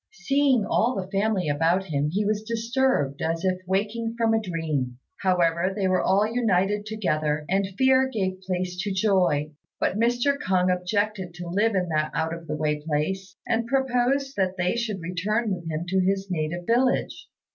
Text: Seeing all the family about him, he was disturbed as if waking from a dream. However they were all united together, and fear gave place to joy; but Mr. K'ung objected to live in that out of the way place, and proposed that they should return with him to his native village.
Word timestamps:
Seeing 0.25 0.65
all 0.65 0.95
the 0.95 1.11
family 1.11 1.47
about 1.47 1.83
him, 1.85 2.09
he 2.11 2.25
was 2.25 2.41
disturbed 2.41 3.21
as 3.21 3.45
if 3.45 3.61
waking 3.67 4.15
from 4.17 4.33
a 4.33 4.41
dream. 4.41 4.97
However 5.19 5.71
they 5.75 5.87
were 5.87 6.01
all 6.01 6.25
united 6.25 6.87
together, 6.87 7.45
and 7.47 7.67
fear 7.77 8.07
gave 8.11 8.41
place 8.41 8.77
to 8.79 8.91
joy; 8.91 9.51
but 9.79 9.99
Mr. 9.99 10.39
K'ung 10.39 10.73
objected 10.75 11.35
to 11.35 11.47
live 11.47 11.75
in 11.75 11.89
that 11.89 12.09
out 12.15 12.33
of 12.33 12.47
the 12.47 12.57
way 12.57 12.81
place, 12.81 13.35
and 13.45 13.67
proposed 13.67 14.35
that 14.37 14.57
they 14.57 14.75
should 14.75 15.01
return 15.03 15.53
with 15.53 15.69
him 15.69 15.85
to 15.89 15.99
his 15.99 16.31
native 16.31 16.65
village. 16.65 17.27